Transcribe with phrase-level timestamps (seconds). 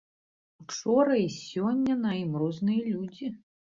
[0.63, 3.35] Учора і сёння на ім розныя людзі.